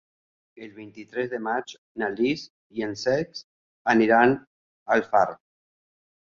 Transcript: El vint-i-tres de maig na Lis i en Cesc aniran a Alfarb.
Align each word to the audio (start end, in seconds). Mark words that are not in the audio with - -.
El 0.67 0.69
vint-i-tres 0.77 1.27
de 1.33 1.39
maig 1.47 1.73
na 2.03 2.09
Lis 2.13 2.45
i 2.79 2.87
en 2.87 2.97
Cesc 3.03 3.43
aniran 3.95 4.35
a 4.37 4.43
Alfarb. 4.99 5.39